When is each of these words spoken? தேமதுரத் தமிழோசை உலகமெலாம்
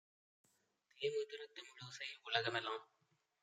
தேமதுரத் 0.99 1.53
தமிழோசை 1.53 2.09
உலகமெலாம் 2.25 2.85